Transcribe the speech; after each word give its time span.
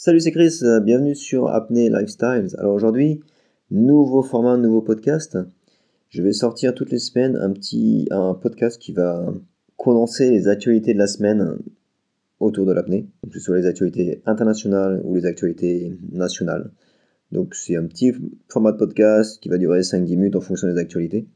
Salut, 0.00 0.20
c'est 0.20 0.30
Chris, 0.30 0.60
euh, 0.62 0.78
bienvenue 0.78 1.16
sur 1.16 1.48
Apnée 1.48 1.90
Lifestyles. 1.90 2.54
Alors 2.58 2.72
aujourd'hui, 2.72 3.18
nouveau 3.72 4.22
format, 4.22 4.56
nouveau 4.56 4.80
podcast. 4.80 5.36
Je 6.08 6.22
vais 6.22 6.32
sortir 6.32 6.72
toutes 6.72 6.92
les 6.92 7.00
semaines 7.00 7.34
un 7.34 7.50
petit 7.50 8.06
un 8.12 8.34
podcast 8.34 8.80
qui 8.80 8.92
va 8.92 9.34
condenser 9.76 10.30
les 10.30 10.46
actualités 10.46 10.94
de 10.94 11.00
la 11.00 11.08
semaine 11.08 11.58
autour 12.38 12.64
de 12.64 12.70
l'apnée, 12.70 13.08
que 13.28 13.40
ce 13.40 13.40
soit 13.40 13.56
les 13.56 13.66
actualités 13.66 14.22
internationales 14.24 15.00
ou 15.02 15.16
les 15.16 15.26
actualités 15.26 15.98
nationales. 16.12 16.70
Donc 17.32 17.56
c'est 17.56 17.74
un 17.74 17.84
petit 17.86 18.12
format 18.48 18.70
de 18.70 18.76
podcast 18.76 19.42
qui 19.42 19.48
va 19.48 19.58
durer 19.58 19.80
5-10 19.80 20.10
minutes 20.10 20.36
en 20.36 20.40
fonction 20.40 20.68
des 20.68 20.78
actualités 20.78 21.26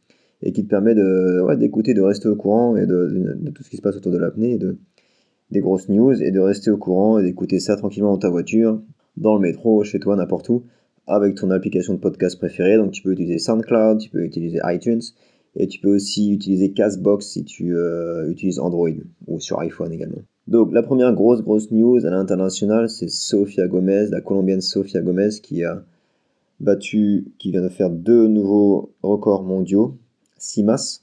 et 0.40 0.52
qui 0.52 0.62
te 0.62 0.70
permet 0.70 0.94
de 0.94 1.52
d'écouter, 1.56 1.94
de 1.94 2.02
rester 2.02 2.28
au 2.28 2.36
courant 2.36 2.76
et 2.76 2.86
de, 2.86 3.08
de, 3.40 3.50
tout 3.50 3.64
ce 3.64 3.70
qui 3.70 3.78
se 3.78 3.82
passe 3.82 3.96
autour 3.96 4.12
de 4.12 4.18
l'apnée 4.18 4.52
et 4.52 4.58
de 4.58 4.78
des 5.52 5.60
grosses 5.60 5.88
news 5.88 6.20
et 6.22 6.30
de 6.30 6.40
rester 6.40 6.70
au 6.70 6.78
courant 6.78 7.18
et 7.18 7.22
d'écouter 7.22 7.60
ça 7.60 7.76
tranquillement 7.76 8.12
dans 8.12 8.18
ta 8.18 8.30
voiture, 8.30 8.80
dans 9.16 9.34
le 9.34 9.40
métro, 9.40 9.84
chez 9.84 10.00
toi, 10.00 10.16
n'importe 10.16 10.48
où, 10.48 10.64
avec 11.06 11.34
ton 11.36 11.50
application 11.50 11.92
de 11.94 11.98
podcast 11.98 12.38
préférée. 12.38 12.76
Donc 12.76 12.92
tu 12.92 13.02
peux 13.02 13.12
utiliser 13.12 13.38
SoundCloud, 13.38 13.98
tu 13.98 14.10
peux 14.10 14.24
utiliser 14.24 14.58
iTunes 14.64 15.02
et 15.54 15.66
tu 15.66 15.78
peux 15.80 15.94
aussi 15.94 16.32
utiliser 16.32 16.72
Castbox 16.72 17.26
si 17.26 17.44
tu 17.44 17.76
euh, 17.76 18.30
utilises 18.30 18.58
Android 18.58 18.88
ou 19.26 19.38
sur 19.38 19.60
iPhone 19.60 19.92
également. 19.92 20.22
Donc 20.48 20.72
la 20.72 20.82
première 20.82 21.12
grosse 21.12 21.42
grosse 21.42 21.70
news 21.70 22.04
à 22.04 22.10
l'international, 22.10 22.88
c'est 22.88 23.08
Sofia 23.08 23.68
Gomez, 23.68 24.06
la 24.10 24.20
colombienne 24.20 24.62
Sofia 24.62 25.02
Gomez 25.02 25.28
qui 25.42 25.62
a 25.64 25.84
battu, 26.60 27.26
qui 27.38 27.50
vient 27.50 27.62
de 27.62 27.68
faire 27.68 27.90
deux 27.90 28.26
nouveaux 28.26 28.92
records 29.02 29.42
mondiaux, 29.42 29.98
CIMAS, 30.38 31.01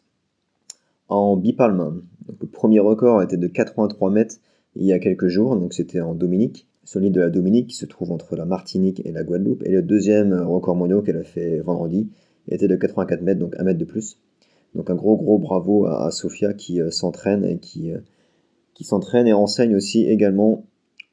en 1.09 1.35
bipalme 1.35 2.01
le 2.39 2.47
premier 2.47 2.79
record 2.79 3.21
était 3.21 3.37
de 3.37 3.47
83 3.47 4.11
mètres 4.11 4.35
il 4.75 4.85
y 4.85 4.93
a 4.93 4.99
quelques 4.99 5.27
jours, 5.27 5.55
donc 5.55 5.73
c'était 5.73 6.01
en 6.01 6.13
Dominique, 6.13 6.67
celui 6.83 7.11
de 7.11 7.19
la 7.19 7.29
Dominique 7.29 7.67
qui 7.67 7.75
se 7.75 7.85
trouve 7.85 8.11
entre 8.11 8.35
la 8.35 8.45
Martinique 8.45 9.01
et 9.05 9.11
la 9.11 9.23
Guadeloupe. 9.23 9.63
Et 9.65 9.71
le 9.71 9.81
deuxième 9.81 10.33
record 10.33 10.75
mondial 10.75 11.01
qu'elle 11.01 11.17
a 11.17 11.23
fait 11.23 11.59
vendredi 11.59 12.09
était 12.47 12.67
de 12.67 12.75
84 12.75 13.21
mètres, 13.21 13.39
donc 13.39 13.55
un 13.57 13.63
mètre 13.63 13.79
de 13.79 13.85
plus. 13.85 14.19
Donc 14.75 14.89
un 14.89 14.95
gros 14.95 15.17
gros 15.17 15.39
bravo 15.39 15.87
à, 15.87 16.11
Sofia 16.11 16.53
qui 16.53 16.79
euh, 16.79 16.91
s'entraîne 16.91 17.43
et 17.43 17.57
qui, 17.57 17.91
euh, 17.91 17.99
qui 18.75 18.83
s'entraîne 18.83 19.27
et 19.27 19.33
enseigne 19.33 19.75
aussi 19.75 20.05
également 20.05 20.65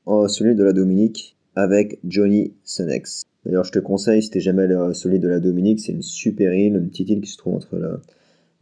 euh, 0.09 0.29
celui 0.29 0.55
de 0.55 0.63
la 0.63 0.73
Dominique 0.73 1.37
avec 1.55 1.99
Johnny 2.05 2.53
Senex. 2.65 3.23
D'ailleurs, 3.47 3.65
je 3.65 3.73
te 3.73 3.79
conseille, 3.79 4.23
si 4.23 4.31
t'es 4.31 4.41
jamais 4.41 4.69
celui 4.93 5.19
de 5.19 5.29
la 5.29 5.41
Dominique, 5.41 5.81
c'est 5.81 5.93
une 5.93 6.03
super 6.03 6.53
île, 6.53 6.75
une 6.75 6.89
petite 6.91 7.09
île 7.09 7.21
qui 7.21 7.31
se 7.31 7.39
trouve 7.39 7.55
entre 7.55 7.79
la, 7.79 8.01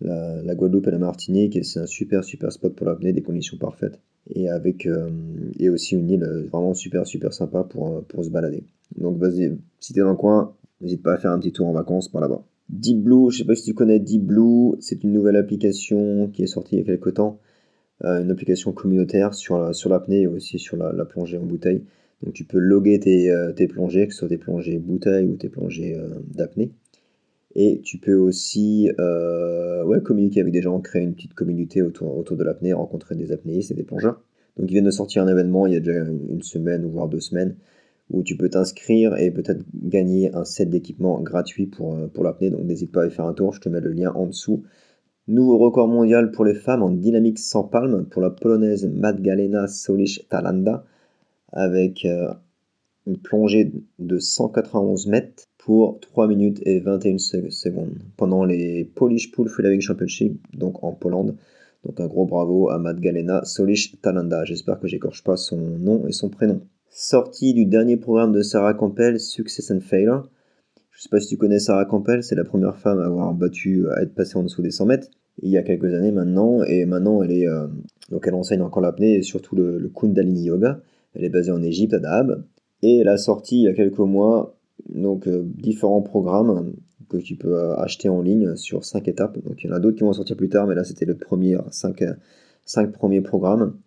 la, 0.00 0.54
Guadeloupe 0.54 0.86
et 0.86 0.90
la 0.90 0.98
Martinique, 0.98 1.56
et 1.56 1.62
c'est 1.62 1.80
un 1.80 1.86
super 1.86 2.24
super 2.24 2.52
spot 2.52 2.74
pour 2.74 2.86
l'apnée, 2.86 3.12
des 3.12 3.22
conditions 3.22 3.56
parfaites, 3.56 4.00
et 4.30 4.48
avec 4.48 4.86
euh, 4.86 5.10
et 5.58 5.70
aussi 5.70 5.94
une 5.94 6.10
île 6.10 6.24
vraiment 6.50 6.74
super 6.74 7.06
super 7.06 7.32
sympa 7.32 7.64
pour, 7.64 7.88
euh, 7.88 8.00
pour 8.08 8.24
se 8.24 8.30
balader. 8.30 8.64
Donc 8.96 9.18
vas-y, 9.18 9.56
si 9.80 9.92
t'es 9.92 10.00
dans 10.00 10.10
le 10.10 10.16
coin, 10.16 10.54
n'hésite 10.80 11.02
pas 11.02 11.14
à 11.14 11.18
faire 11.18 11.30
un 11.30 11.38
petit 11.38 11.52
tour 11.52 11.66
en 11.66 11.72
vacances 11.72 12.08
par 12.08 12.20
là-bas. 12.20 12.44
Deep 12.70 13.02
Blue, 13.02 13.30
je 13.30 13.38
sais 13.38 13.44
pas 13.44 13.54
si 13.54 13.64
tu 13.64 13.74
connais 13.74 13.98
Deep 13.98 14.24
Blue, 14.24 14.76
c'est 14.80 15.04
une 15.04 15.12
nouvelle 15.12 15.36
application 15.36 16.28
qui 16.28 16.42
est 16.42 16.46
sortie 16.46 16.76
il 16.76 16.78
y 16.78 16.82
a 16.82 16.84
quelques 16.84 17.14
temps, 17.14 17.38
euh, 18.04 18.22
une 18.22 18.30
application 18.30 18.72
communautaire 18.72 19.34
sur, 19.34 19.74
sur 19.74 19.90
l'apnée 19.90 20.22
et 20.22 20.26
aussi 20.26 20.58
sur 20.58 20.76
la, 20.76 21.04
plongée 21.04 21.38
en 21.38 21.44
bouteille. 21.44 21.84
Donc 22.22 22.32
tu 22.32 22.44
peux 22.44 22.58
loguer 22.58 22.98
tes, 23.00 23.30
tes 23.54 23.68
plongées, 23.68 24.06
que 24.06 24.14
ce 24.14 24.20
soit 24.20 24.28
tes 24.28 24.38
plongées 24.38 24.78
bouteille 24.78 25.26
ou 25.26 25.36
tes 25.36 25.50
plongées 25.50 25.94
d'apnée. 26.32 26.72
Et 27.54 27.80
tu 27.82 27.98
peux 27.98 28.16
aussi 28.16 28.90
euh, 28.98 30.00
communiquer 30.00 30.40
avec 30.40 30.52
des 30.52 30.62
gens, 30.62 30.80
créer 30.80 31.02
une 31.02 31.14
petite 31.14 31.34
communauté 31.34 31.82
autour, 31.82 32.16
autour 32.16 32.36
de 32.36 32.44
l'apnée, 32.44 32.72
rencontrer 32.72 33.14
des 33.14 33.32
apnéistes 33.32 33.70
et 33.70 33.74
des 33.74 33.84
plongeurs. 33.84 34.20
Donc 34.56 34.70
ils 34.70 34.74
viennent 34.74 34.84
de 34.84 34.90
sortir 34.90 35.22
un 35.22 35.28
événement 35.28 35.66
il 35.66 35.74
y 35.74 35.76
a 35.76 35.80
déjà 35.80 36.00
une 36.00 36.42
semaine 36.42 36.84
ou 36.84 36.90
voire 36.90 37.08
deux 37.08 37.20
semaines 37.20 37.56
où 38.10 38.22
tu 38.22 38.36
peux 38.36 38.48
t'inscrire 38.48 39.16
et 39.16 39.30
peut-être 39.30 39.64
gagner 39.74 40.34
un 40.34 40.44
set 40.44 40.68
d'équipement 40.68 41.20
gratuit 41.20 41.66
pour, 41.66 41.94
euh, 41.94 42.06
pour 42.06 42.24
l'apnée. 42.24 42.50
Donc 42.50 42.64
n'hésite 42.64 42.92
pas 42.92 43.04
à 43.04 43.06
y 43.06 43.10
faire 43.10 43.24
un 43.24 43.32
tour, 43.32 43.52
je 43.52 43.60
te 43.60 43.68
mets 43.68 43.80
le 43.80 43.92
lien 43.92 44.12
en 44.12 44.26
dessous. 44.26 44.62
Nouveau 45.26 45.56
record 45.56 45.88
mondial 45.88 46.32
pour 46.32 46.44
les 46.44 46.54
femmes 46.54 46.82
en 46.82 46.90
dynamique 46.90 47.38
sans 47.38 47.64
palme 47.64 48.06
pour 48.10 48.20
la 48.20 48.30
polonaise 48.30 48.86
Magdalena 48.86 49.66
Solish 49.68 50.28
Talanda 50.28 50.84
avec 51.50 52.04
euh, 52.04 52.28
une 53.06 53.18
plongée 53.18 53.72
de 53.98 54.18
191 54.18 55.06
mètres 55.06 55.44
pour 55.58 56.00
3 56.00 56.28
minutes 56.28 56.60
et 56.64 56.80
21 56.80 57.18
secondes 57.18 57.98
pendant 58.16 58.44
les 58.44 58.84
Polish 58.84 59.32
Pool 59.32 59.48
Freediving 59.48 59.80
Championship, 59.80 60.38
donc 60.54 60.82
en 60.82 60.92
Pologne. 60.92 61.34
Donc 61.84 62.00
un 62.00 62.06
gros 62.06 62.24
bravo 62.24 62.70
à 62.70 62.80
Galena 62.94 63.44
Solish 63.44 64.00
Talanda. 64.00 64.44
J'espère 64.44 64.80
que 64.80 64.88
j'écorche 64.88 65.22
pas 65.22 65.36
son 65.36 65.58
nom 65.58 66.06
et 66.06 66.12
son 66.12 66.30
prénom. 66.30 66.62
Sortie 66.88 67.52
du 67.52 67.66
dernier 67.66 67.96
programme 67.96 68.32
de 68.32 68.42
Sarah 68.42 68.74
Campbell, 68.74 69.20
Success 69.20 69.70
and 69.70 69.80
Failure. 69.80 70.28
Je 70.92 71.02
sais 71.02 71.08
pas 71.08 71.20
si 71.20 71.28
tu 71.28 71.36
connais 71.36 71.58
Sarah 71.58 71.84
Campbell, 71.84 72.22
c'est 72.22 72.36
la 72.36 72.44
première 72.44 72.78
femme 72.78 73.00
à 73.00 73.06
avoir 73.06 73.34
battu, 73.34 73.86
à 73.90 74.02
être 74.02 74.14
passée 74.14 74.36
en 74.36 74.44
dessous 74.44 74.62
des 74.62 74.70
100 74.70 74.86
mètres 74.86 75.08
il 75.42 75.50
y 75.50 75.58
a 75.58 75.62
quelques 75.62 75.92
années 75.92 76.12
maintenant, 76.12 76.62
et 76.62 76.84
maintenant 76.84 77.22
elle 77.22 77.32
est, 77.32 77.48
euh, 77.48 77.66
donc 78.10 78.26
elle 78.26 78.34
enseigne 78.34 78.62
encore 78.62 78.82
l'apnée 78.82 79.16
et 79.16 79.22
surtout 79.22 79.56
le, 79.56 79.78
le 79.78 79.88
Kundalini 79.88 80.44
Yoga. 80.44 80.80
Elle 81.14 81.24
est 81.24 81.30
basée 81.30 81.52
en 81.52 81.62
Égypte 81.62 81.94
à 81.94 81.98
Dahab, 82.00 82.44
et 82.84 82.98
elle 82.98 83.08
a 83.08 83.16
sorti 83.16 83.60
il 83.60 83.62
y 83.62 83.68
a 83.68 83.72
quelques 83.72 83.98
mois 83.98 84.56
donc 84.88 85.26
euh, 85.26 85.42
différents 85.42 86.02
programmes 86.02 86.74
que 87.08 87.16
tu 87.16 87.34
peux 87.36 87.54
euh, 87.54 87.76
acheter 87.76 88.10
en 88.10 88.20
ligne 88.20 88.56
sur 88.56 88.84
5 88.84 89.08
étapes. 89.08 89.38
Donc 89.42 89.64
il 89.64 89.70
y 89.70 89.72
en 89.72 89.76
a 89.76 89.80
d'autres 89.80 89.96
qui 89.96 90.04
vont 90.04 90.12
sortir 90.12 90.36
plus 90.36 90.50
tard, 90.50 90.66
mais 90.66 90.74
là 90.74 90.84
c'était 90.84 91.06
le 91.06 91.16
premier 91.16 91.56
5, 91.70 92.02
5 92.66 92.92
premiers 92.92 93.22
programmes. 93.22 93.78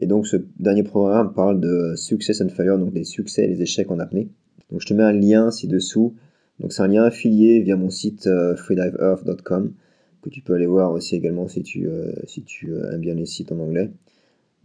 Et 0.00 0.06
donc 0.06 0.26
ce 0.26 0.36
dernier 0.58 0.84
programme 0.84 1.34
parle 1.34 1.60
de 1.60 1.94
Success 1.96 2.40
and 2.40 2.48
Failure, 2.48 2.78
donc 2.78 2.92
des 2.92 3.04
succès 3.04 3.44
et 3.44 3.48
les 3.48 3.62
échecs 3.62 3.90
en 3.90 3.98
apnée. 3.98 4.28
Donc 4.70 4.80
je 4.80 4.86
te 4.86 4.94
mets 4.94 5.02
un 5.02 5.12
lien 5.12 5.50
ci-dessous. 5.50 6.14
Donc 6.60 6.72
c'est 6.72 6.82
un 6.82 6.88
lien 6.88 7.02
affilié 7.02 7.60
via 7.60 7.76
mon 7.76 7.90
site 7.90 8.28
euh, 8.28 8.54
freediveearth.com 8.54 9.72
que 10.22 10.30
tu 10.30 10.42
peux 10.42 10.54
aller 10.54 10.66
voir 10.66 10.92
aussi 10.92 11.16
également 11.16 11.48
si 11.48 11.62
tu, 11.62 11.86
si 12.26 12.42
tu 12.44 12.72
aimes 12.72 13.00
bien 13.00 13.14
les 13.14 13.26
sites 13.26 13.52
en 13.52 13.58
anglais. 13.58 13.90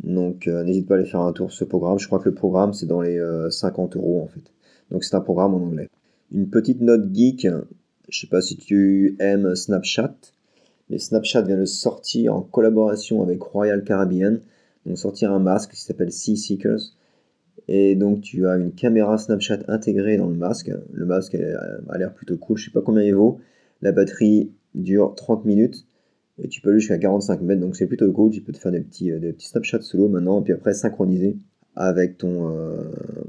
Donc 0.03 0.47
euh, 0.47 0.63
n'hésite 0.63 0.87
pas 0.87 0.95
à 0.95 0.97
aller 0.97 1.07
faire 1.07 1.21
un 1.21 1.33
tour 1.33 1.51
sur 1.51 1.59
ce 1.59 1.65
programme. 1.65 1.99
Je 1.99 2.07
crois 2.07 2.19
que 2.19 2.29
le 2.29 2.35
programme 2.35 2.73
c'est 2.73 2.85
dans 2.85 3.01
les 3.01 3.19
50 3.49 3.95
euh, 3.95 3.99
euros 3.99 4.21
en 4.23 4.27
fait. 4.27 4.51
Donc 4.91 5.03
c'est 5.03 5.15
un 5.15 5.21
programme 5.21 5.53
en 5.53 5.57
anglais. 5.57 5.89
Une 6.31 6.49
petite 6.49 6.81
note 6.81 7.13
geek. 7.13 7.47
Je 8.07 8.19
sais 8.19 8.27
pas 8.27 8.41
si 8.41 8.57
tu 8.57 9.15
aimes 9.19 9.55
Snapchat. 9.55 10.15
Mais 10.89 10.97
Snapchat 10.97 11.43
vient 11.43 11.57
de 11.57 11.65
sortir 11.65 12.35
en 12.35 12.41
collaboration 12.41 13.21
avec 13.21 13.41
Royal 13.43 13.83
Caribbean. 13.83 14.39
Donc 14.85 14.97
sortir 14.97 15.31
un 15.31 15.39
masque 15.39 15.71
qui 15.71 15.81
s'appelle 15.81 16.11
Sea 16.11 16.37
Seekers. 16.37 16.95
Et 17.67 17.95
donc 17.95 18.21
tu 18.21 18.47
as 18.47 18.57
une 18.57 18.71
caméra 18.71 19.17
Snapchat 19.17 19.59
intégrée 19.67 20.17
dans 20.17 20.27
le 20.27 20.35
masque. 20.35 20.71
Le 20.91 21.05
masque 21.05 21.35
a 21.35 21.97
l'air 21.97 22.13
plutôt 22.13 22.37
cool. 22.37 22.57
Je 22.57 22.65
sais 22.65 22.71
pas 22.71 22.81
combien 22.81 23.03
il 23.03 23.13
vaut. 23.13 23.39
La 23.81 23.91
batterie 23.91 24.51
dure 24.75 25.13
30 25.15 25.45
minutes 25.45 25.85
et 26.41 26.47
tu 26.47 26.61
peux 26.61 26.69
aller 26.69 26.79
jusqu'à 26.79 26.97
45 26.97 27.41
mètres, 27.41 27.61
donc 27.61 27.75
c'est 27.75 27.87
plutôt 27.87 28.11
cool. 28.11 28.31
Tu 28.31 28.41
peux 28.41 28.51
te 28.51 28.57
faire 28.57 28.71
des 28.71 28.81
petits, 28.81 29.11
euh, 29.11 29.19
des 29.19 29.33
petits 29.33 29.47
snapshots 29.47 29.81
solo 29.81 30.07
maintenant, 30.07 30.41
puis 30.41 30.53
après 30.53 30.73
synchroniser 30.73 31.37
avec 31.75 32.17
ton, 32.17 32.55
euh, 32.55 32.83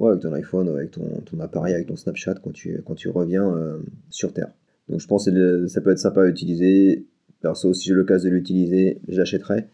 avec 0.08 0.20
ton 0.20 0.32
iPhone, 0.32 0.68
avec 0.68 0.90
ton, 0.90 1.20
ton, 1.24 1.40
appareil, 1.40 1.74
avec 1.74 1.86
ton 1.86 1.96
Snapchat 1.96 2.34
quand 2.42 2.52
tu, 2.52 2.82
quand 2.84 2.94
tu 2.94 3.08
reviens 3.08 3.54
euh, 3.54 3.78
sur 4.08 4.32
Terre. 4.32 4.50
Donc 4.88 5.00
je 5.00 5.06
pense 5.06 5.26
que 5.26 5.66
ça 5.66 5.80
peut 5.80 5.90
être 5.90 5.98
sympa 5.98 6.22
à 6.22 6.26
utiliser. 6.26 7.06
Perso, 7.42 7.72
si 7.72 7.88
j'ai 7.88 7.94
l'occasion 7.94 8.28
de 8.28 8.34
l'utiliser, 8.34 9.00
j'achèterai. 9.08 9.66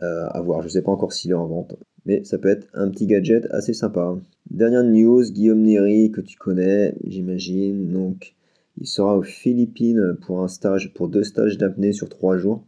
à 0.00 0.40
voir, 0.40 0.62
je 0.62 0.68
sais 0.68 0.82
pas 0.82 0.90
encore 0.90 1.12
s'il 1.12 1.30
est 1.32 1.34
en 1.34 1.46
vente. 1.46 1.76
Mais 2.06 2.24
ça 2.24 2.38
peut 2.38 2.48
être 2.48 2.66
un 2.72 2.88
petit 2.88 3.06
gadget 3.06 3.46
assez 3.50 3.74
sympa. 3.74 4.16
Dernière 4.50 4.82
news, 4.82 5.22
Guillaume 5.30 5.60
Néry, 5.60 6.10
que 6.10 6.20
tu 6.20 6.38
connais, 6.38 6.94
j'imagine. 7.04 7.92
Donc, 7.92 8.34
il 8.80 8.86
sera 8.86 9.16
aux 9.16 9.22
Philippines 9.22 10.16
pour 10.22 10.42
un 10.42 10.48
stage, 10.48 10.92
pour 10.94 11.08
deux 11.08 11.24
stages 11.24 11.58
d'apnée 11.58 11.92
sur 11.92 12.08
trois 12.08 12.36
jours, 12.36 12.64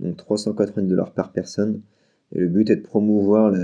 donc 0.00 0.16
390 0.16 0.88
dollars 0.88 1.12
par 1.12 1.32
personne. 1.32 1.80
Et 2.32 2.40
le 2.40 2.48
but 2.48 2.68
est 2.70 2.76
de 2.76 2.82
promouvoir 2.82 3.54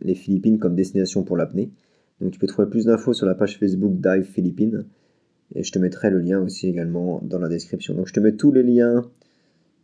les 0.00 0.14
Philippines 0.14 0.58
comme 0.58 0.76
destination 0.76 1.24
pour 1.24 1.36
l'apnée. 1.36 1.70
Donc 2.20 2.30
tu 2.30 2.38
peux 2.38 2.46
trouver 2.46 2.68
plus 2.68 2.86
d'infos 2.86 3.12
sur 3.12 3.26
la 3.26 3.34
page 3.34 3.58
Facebook 3.58 3.94
Dive 4.00 4.24
Philippines. 4.24 4.84
Et 5.54 5.62
je 5.64 5.72
te 5.72 5.78
mettrai 5.78 6.10
le 6.10 6.20
lien 6.20 6.40
aussi 6.40 6.68
également 6.68 7.20
dans 7.24 7.38
la 7.38 7.48
description. 7.48 7.94
Donc 7.94 8.06
je 8.06 8.12
te 8.12 8.20
mets 8.20 8.32
tous 8.32 8.52
les 8.52 8.62
liens, 8.62 9.04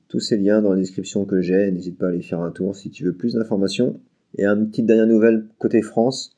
tous 0.08 0.20
ces 0.20 0.36
liens 0.36 0.62
dans 0.62 0.70
la 0.70 0.78
description 0.78 1.24
que 1.24 1.40
j'ai. 1.40 1.70
N'hésite 1.72 1.98
pas 1.98 2.06
à 2.06 2.08
aller 2.10 2.22
faire 2.22 2.40
un 2.40 2.50
tour 2.52 2.76
si 2.76 2.90
tu 2.90 3.04
veux 3.04 3.12
plus 3.12 3.34
d'informations. 3.34 4.00
Et 4.38 4.46
une 4.46 4.68
petite 4.68 4.86
dernière 4.86 5.08
nouvelle 5.08 5.46
côté 5.58 5.82
France. 5.82 6.36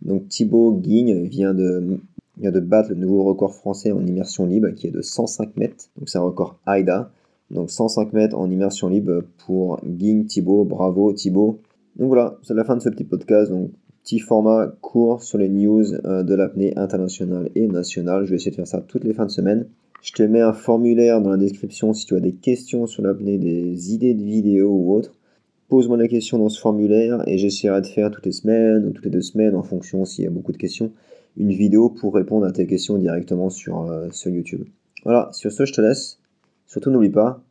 Donc 0.00 0.28
Thibaut 0.28 0.72
Guigne 0.72 1.24
vient 1.24 1.52
de 1.52 2.00
vient 2.38 2.50
de 2.50 2.60
battre 2.60 2.90
le 2.90 2.96
nouveau 2.96 3.24
record 3.24 3.54
français 3.54 3.92
en 3.92 4.04
immersion 4.06 4.46
libre 4.46 4.70
qui 4.70 4.86
est 4.86 4.90
de 4.90 5.00
105 5.00 5.56
mètres. 5.56 5.90
Donc 5.96 6.08
c'est 6.08 6.18
un 6.18 6.22
record 6.22 6.58
AIDA. 6.66 7.10
Donc 7.50 7.70
105 7.70 8.12
mètres 8.12 8.36
en 8.36 8.50
immersion 8.50 8.88
libre 8.88 9.22
pour 9.46 9.80
Ging 9.84 10.26
Thibaut. 10.26 10.64
Bravo 10.64 11.12
Thibaut. 11.12 11.60
Donc 11.96 12.08
voilà, 12.08 12.38
c'est 12.42 12.54
la 12.54 12.64
fin 12.64 12.76
de 12.76 12.82
ce 12.82 12.88
petit 12.88 13.04
podcast. 13.04 13.50
Donc 13.50 13.70
petit 14.02 14.18
format 14.18 14.66
court 14.82 15.22
sur 15.22 15.38
les 15.38 15.48
news 15.48 15.94
euh, 16.04 16.22
de 16.22 16.34
l'apnée 16.34 16.76
internationale 16.76 17.50
et 17.54 17.66
nationale. 17.66 18.24
Je 18.24 18.30
vais 18.30 18.36
essayer 18.36 18.50
de 18.50 18.56
faire 18.56 18.66
ça 18.66 18.80
toutes 18.80 19.04
les 19.04 19.14
fins 19.14 19.26
de 19.26 19.30
semaine. 19.30 19.66
Je 20.02 20.12
te 20.12 20.22
mets 20.22 20.42
un 20.42 20.52
formulaire 20.52 21.22
dans 21.22 21.30
la 21.30 21.38
description 21.38 21.94
si 21.94 22.04
tu 22.04 22.14
as 22.14 22.20
des 22.20 22.34
questions 22.34 22.86
sur 22.86 23.02
l'apnée, 23.02 23.38
des 23.38 23.94
idées 23.94 24.12
de 24.12 24.22
vidéos 24.22 24.70
ou 24.70 24.94
autres. 24.94 25.14
pose-moi 25.70 25.96
la 25.96 26.08
question 26.08 26.36
dans 26.36 26.50
ce 26.50 26.60
formulaire 26.60 27.26
et 27.26 27.38
j'essaierai 27.38 27.80
de 27.80 27.86
faire 27.86 28.10
toutes 28.10 28.26
les 28.26 28.32
semaines 28.32 28.84
ou 28.84 28.90
toutes 28.90 29.06
les 29.06 29.10
deux 29.10 29.22
semaines 29.22 29.54
en 29.54 29.62
fonction 29.62 30.04
s'il 30.04 30.24
y 30.24 30.26
a 30.26 30.30
beaucoup 30.30 30.52
de 30.52 30.58
questions, 30.58 30.92
une 31.36 31.52
vidéo 31.52 31.88
pour 31.90 32.14
répondre 32.14 32.46
à 32.46 32.52
tes 32.52 32.66
questions 32.66 32.98
directement 32.98 33.50
sur, 33.50 33.90
euh, 33.90 34.08
sur 34.10 34.30
YouTube. 34.30 34.64
Voilà, 35.04 35.28
sur 35.32 35.52
ce, 35.52 35.64
je 35.64 35.72
te 35.72 35.80
laisse. 35.80 36.18
Surtout, 36.66 36.90
n'oublie 36.90 37.10
pas, 37.10 37.42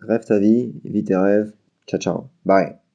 rêve 0.00 0.24
ta 0.24 0.38
vie, 0.38 0.72
vis 0.84 1.04
tes 1.04 1.16
rêves. 1.16 1.52
Ciao, 1.86 2.00
ciao. 2.00 2.24
Bye. 2.44 2.85